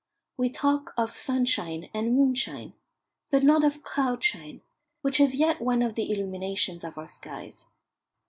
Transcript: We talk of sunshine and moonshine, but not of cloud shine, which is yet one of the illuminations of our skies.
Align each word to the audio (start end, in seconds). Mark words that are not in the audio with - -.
We 0.35 0.49
talk 0.49 0.95
of 0.97 1.15
sunshine 1.15 1.87
and 1.93 2.15
moonshine, 2.15 2.73
but 3.29 3.43
not 3.43 3.63
of 3.63 3.83
cloud 3.83 4.23
shine, 4.23 4.61
which 5.03 5.19
is 5.19 5.35
yet 5.35 5.61
one 5.61 5.83
of 5.83 5.93
the 5.93 6.11
illuminations 6.11 6.83
of 6.83 6.97
our 6.97 7.05
skies. 7.05 7.67